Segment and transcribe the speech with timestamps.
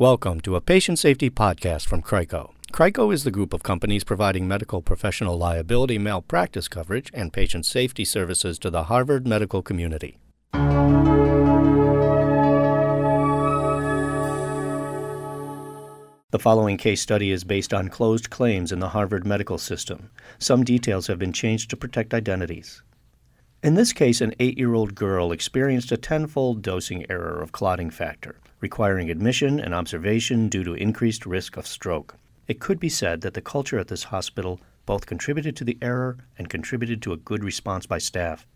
[0.00, 2.54] Welcome to a patient safety podcast from Crico.
[2.72, 8.06] Crico is the group of companies providing medical professional liability malpractice coverage and patient safety
[8.06, 10.16] services to the Harvard medical community.
[16.30, 20.08] The following case study is based on closed claims in the Harvard medical system.
[20.38, 22.82] Some details have been changed to protect identities.
[23.62, 27.90] In this case, an eight year old girl experienced a tenfold dosing error of clotting
[27.90, 32.16] factor, requiring admission and observation due to increased risk of stroke.
[32.48, 36.16] It could be said that the culture at this hospital both contributed to the error
[36.38, 38.46] and contributed to a good response by staff.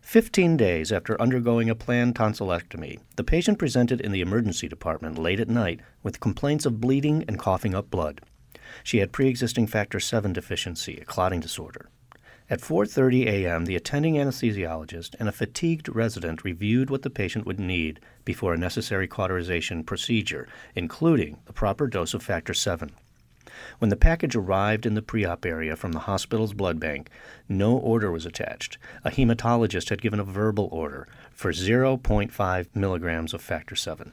[0.00, 5.40] Fifteen days after undergoing a planned tonsillectomy, the patient presented in the emergency department late
[5.40, 8.22] at night with complaints of bleeding and coughing up blood.
[8.84, 11.90] She had pre-existing factor VII deficiency, a clotting disorder.
[12.52, 17.60] At 4:30 a.m., the attending anesthesiologist and a fatigued resident reviewed what the patient would
[17.60, 22.92] need before a necessary cauterization procedure, including the proper dose of factor VII.
[23.78, 27.08] When the package arrived in the pre-op area from the hospital's blood bank,
[27.48, 28.78] no order was attached.
[29.04, 34.10] A hematologist had given a verbal order for 0.5 milligrams of factor VII,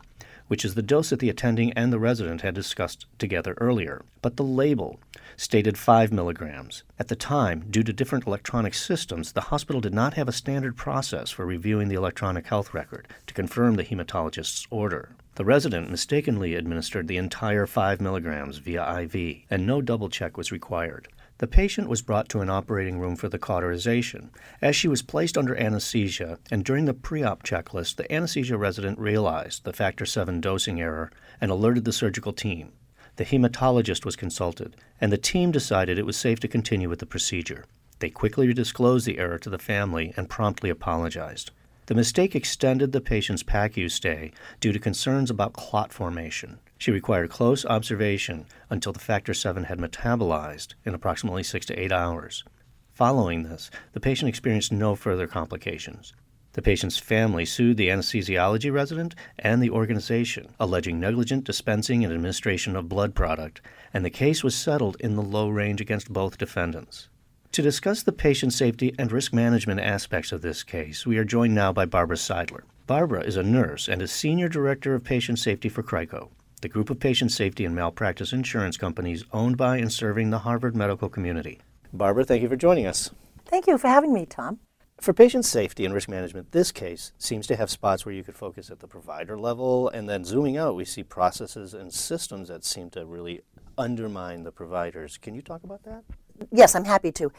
[0.47, 4.03] which is the dose that the attending and the resident had discussed together earlier.
[4.21, 4.99] But the label
[5.35, 6.83] stated 5 milligrams.
[6.97, 10.75] At the time, due to different electronic systems, the hospital did not have a standard
[10.75, 15.15] process for reviewing the electronic health record to confirm the hematologist's order.
[15.35, 20.51] The resident mistakenly administered the entire 5 milligrams via IV, and no double check was
[20.51, 21.09] required.
[21.39, 24.31] The patient was brought to an operating room for the cauterization.
[24.59, 28.97] As she was placed under anesthesia, and during the pre op checklist, the anesthesia resident
[28.97, 32.71] realized the factor VII dosing error and alerted the surgical team.
[33.17, 37.05] The hematologist was consulted, and the team decided it was safe to continue with the
[37.05, 37.65] procedure.
[37.99, 41.51] They quickly disclosed the error to the family and promptly apologized.
[41.87, 46.59] The mistake extended the patient's PACU stay due to concerns about clot formation.
[46.77, 51.93] She required close observation until the factor VII had metabolized in approximately six to eight
[51.93, 52.43] hours.
[52.91, 56.13] Following this, the patient experienced no further complications.
[56.51, 62.75] The patient's family sued the anesthesiology resident and the organization, alleging negligent dispensing and administration
[62.75, 63.61] of blood product,
[63.93, 67.07] and the case was settled in the low range against both defendants.
[67.57, 71.55] To discuss the patient safety and risk management aspects of this case, we are joined
[71.55, 72.61] now by Barbara Seidler.
[72.85, 76.29] Barbara is a nurse and a senior director of patient safety for Crico,
[76.61, 80.75] the group of patient safety and malpractice insurance companies owned by and serving the Harvard
[80.75, 81.59] medical community.
[81.91, 83.09] Barbara, thank you for joining us.
[83.45, 84.59] Thank you for having me, Tom.
[85.01, 88.35] For patient safety and risk management, this case seems to have spots where you could
[88.35, 92.63] focus at the provider level, and then zooming out, we see processes and systems that
[92.63, 93.41] seem to really
[93.79, 95.17] undermine the providers.
[95.17, 96.03] Can you talk about that?
[96.51, 97.31] Yes, I'm happy to.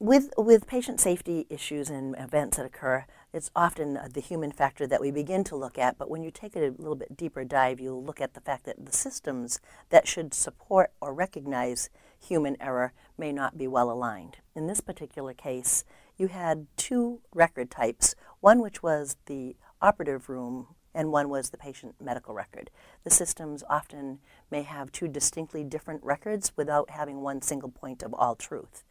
[0.00, 5.00] With, with patient safety issues and events that occur, it's often the human factor that
[5.00, 7.80] we begin to look at, but when you take it a little bit deeper dive,
[7.80, 9.58] you'll look at the fact that the systems
[9.90, 14.36] that should support or recognize human error may not be well aligned.
[14.54, 15.84] In this particular case,
[16.16, 21.58] you had two record types, one which was the operative room and one was the
[21.58, 22.70] patient medical record.
[23.04, 24.18] The systems often
[24.50, 28.84] may have two distinctly different records without having one single point of all truth.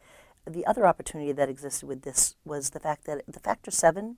[0.46, 4.14] The other opportunity that existed with this was the fact that the factor VII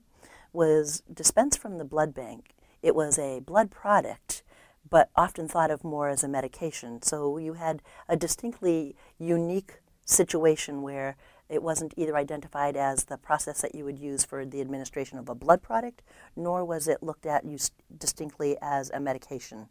[0.53, 2.55] was dispensed from the blood bank.
[2.81, 4.43] It was a blood product,
[4.89, 7.01] but often thought of more as a medication.
[7.01, 11.15] So you had a distinctly unique situation where
[11.51, 15.27] it wasn't either identified as the process that you would use for the administration of
[15.27, 16.01] a blood product,
[16.35, 17.43] nor was it looked at
[17.99, 19.67] distinctly as a medication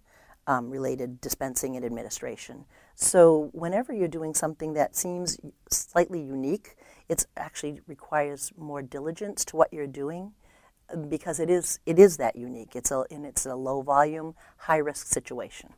[0.47, 2.67] um, related dispensing and administration.
[2.95, 5.39] So whenever you're doing something that seems
[5.71, 6.77] slightly unique,
[7.09, 10.33] it actually requires more diligence to what you're doing
[11.09, 12.75] because it is it is that unique.
[12.75, 15.71] It's a and it's a low volume, high risk situation.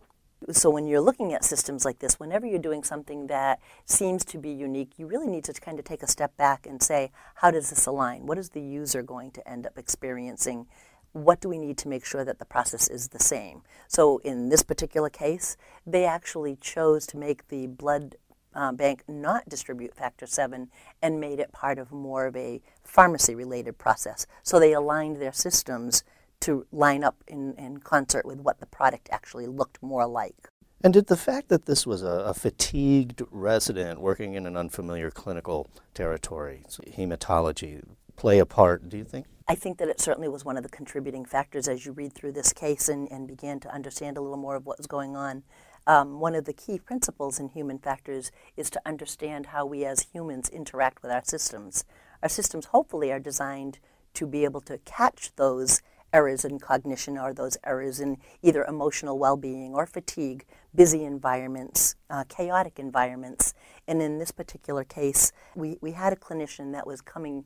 [0.50, 4.38] So when you're looking at systems like this, whenever you're doing something that seems to
[4.38, 7.50] be unique, you really need to kind of take a step back and say, how
[7.50, 8.26] does this align?
[8.26, 10.66] What is the user going to end up experiencing?
[11.12, 13.62] What do we need to make sure that the process is the same?
[13.86, 18.16] So in this particular case, they actually chose to make the blood
[18.54, 20.66] uh, bank not distribute factor VII
[21.00, 24.26] and made it part of more of a pharmacy related process.
[24.42, 26.04] So they aligned their systems
[26.42, 30.48] to line up in, in concert with what the product actually looked more like.
[30.84, 35.12] And did the fact that this was a, a, fatigued resident working in an unfamiliar
[35.12, 37.84] clinical territory, hematology,
[38.16, 39.26] play a part, do you think?
[39.46, 42.32] I think that it certainly was one of the contributing factors as you read through
[42.32, 45.44] this case and, and began to understand a little more of what was going on.
[45.86, 50.06] Um, one of the key principles in human factors is to understand how we as
[50.12, 51.84] humans interact with our systems.
[52.22, 53.78] Our systems hopefully are designed
[54.14, 59.18] to be able to catch those errors in cognition are those errors in either emotional
[59.18, 60.44] well being or fatigue,
[60.74, 63.54] busy environments, uh, chaotic environments.
[63.88, 67.44] And in this particular case, we, we had a clinician that was coming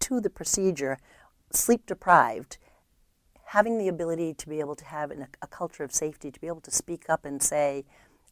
[0.00, 0.98] to the procedure
[1.52, 2.58] sleep deprived.
[3.46, 6.46] Having the ability to be able to have an, a culture of safety, to be
[6.46, 7.84] able to speak up and say,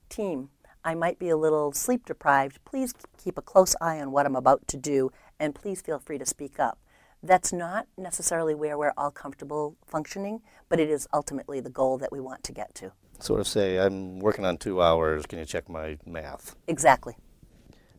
[0.09, 0.51] Team,
[0.85, 2.65] I might be a little sleep deprived.
[2.65, 6.19] Please keep a close eye on what I'm about to do, and please feel free
[6.19, 6.79] to speak up.
[7.23, 12.13] That's not necessarily where we're all comfortable functioning, but it is ultimately the goal that
[12.13, 12.93] we want to get to.
[13.19, 16.55] Sort of say, I'm working on two hours, can you check my math?
[16.69, 17.17] Exactly.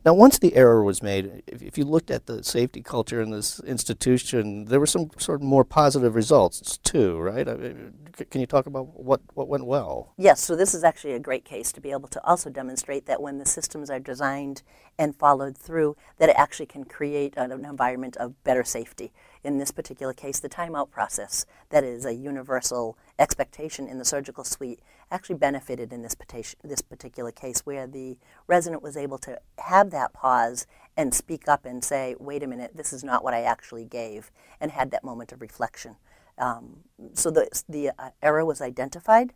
[0.07, 3.31] Now, once the error was made, if, if, you looked at the safety culture in
[3.31, 7.45] this institution, there were some sort of more positive results too, right?
[7.45, 7.93] I mean,
[8.29, 10.13] can you talk about what, what went well?
[10.17, 13.21] Yes, so this is actually a great case to be able to also demonstrate that
[13.21, 14.63] when the systems are designed
[14.97, 19.11] and followed through, that it actually can create an environment of better safety.
[19.47, 24.43] In this particular case, the timeout process, that is a universal expectation in the surgical
[24.43, 26.17] suite, actually benefited in this,
[26.65, 28.17] this particular case where the
[28.47, 30.67] resident was able to have that pause
[30.97, 34.31] and speak up and say, wait a minute, this is not what I actually gave,
[34.59, 35.95] and had that moment of reflection.
[36.37, 36.79] Um,
[37.13, 39.31] so the, the uh, error was identified.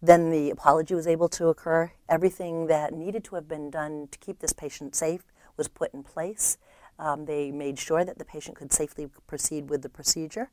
[0.00, 1.92] Then the apology was able to occur.
[2.08, 5.26] Everything that needed to have been done to keep this patient safe
[5.58, 6.56] was put in place.
[6.98, 10.50] Um, they made sure that the patient could safely proceed with the procedure,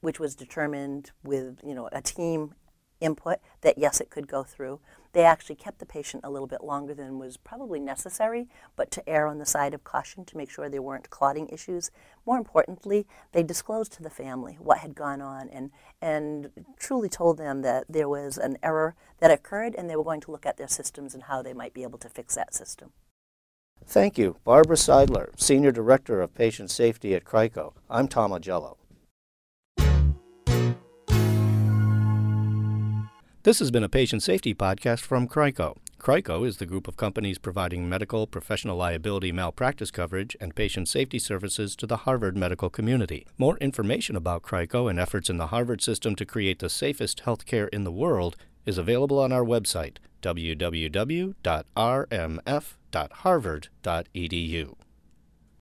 [0.00, 2.54] which was determined with you know a team
[3.00, 4.80] input that yes, it could go through.
[5.12, 9.08] They actually kept the patient a little bit longer than was probably necessary, but to
[9.08, 11.90] err on the side of caution to make sure there weren't clotting issues.
[12.26, 15.70] More importantly, they disclosed to the family what had gone on and,
[16.02, 20.20] and truly told them that there was an error that occurred and they were going
[20.20, 22.92] to look at their systems and how they might be able to fix that system.
[23.86, 27.72] Thank you, Barbara Seidler, Senior Director of Patient Safety at CRICO.
[27.88, 28.76] I'm Tom Augello.
[33.44, 35.76] This has been a patient safety podcast from CRICO.
[35.98, 41.18] CRICO is the group of companies providing medical, professional liability, malpractice coverage, and patient safety
[41.18, 43.26] services to the Harvard medical community.
[43.38, 47.68] More information about CRICO and efforts in the Harvard system to create the safest healthcare
[47.70, 48.36] in the world
[48.66, 49.96] is available on our website,
[52.90, 54.77] www.rmf.harvard.edu.